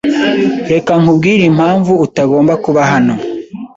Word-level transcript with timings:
Reka 0.71 0.91
nkubwire 1.01 1.43
impamvu 1.51 1.91
utagomba 2.05 2.53
kuba 2.63 2.81
hano. 2.91 3.13